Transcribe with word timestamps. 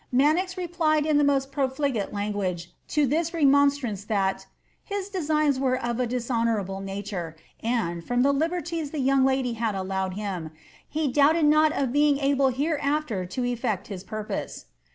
'Manoz 0.11 0.57
replied 0.57 1.05
in 1.05 1.19
the 1.19 1.23
most 1.23 1.51
profligate 1.51 2.11
language 2.11 2.73
to 2.87 3.05
this 3.05 3.29
remonstnDce 3.29 4.07
that 4.07 4.37
^ 4.37 4.45
his 4.83 5.09
designs 5.09 5.59
were 5.59 5.77
of 5.79 5.99
a 5.99 6.07
dishonourable 6.07 6.79
nature, 6.81 7.35
and, 7.59 8.03
from 8.03 8.23
the 8.23 8.33
libertiei 8.33 8.89
the 8.89 8.97
young 8.99 9.23
lady 9.23 9.53
had 9.53 9.75
allowed 9.75 10.15
him, 10.15 10.49
he 10.89 11.07
doubted 11.07 11.45
not 11.45 11.71
of 11.73 11.91
being 11.93 12.17
able 12.17 12.51
hereafier 12.51 13.29
to 13.29 13.45
effect 13.45 13.89
his 13.89 14.03
purpose." 14.03 14.65